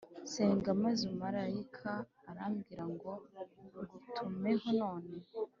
nsenga 0.25 0.69
maze 0.83 0.99
umumarayika 1.05 1.91
arambwira 2.29 2.83
ngo 2.93 3.11
ngutumeho 3.65 4.69
None 4.79 5.13